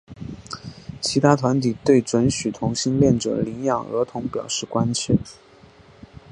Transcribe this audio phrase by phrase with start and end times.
[0.99, 5.15] 其他团体对准许同性恋者领养儿童表示关切。